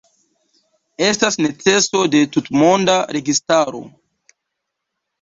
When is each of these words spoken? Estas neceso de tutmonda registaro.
Estas 1.07 1.37
neceso 1.45 2.03
de 2.17 2.23
tutmonda 2.39 2.99
registaro. 3.19 3.87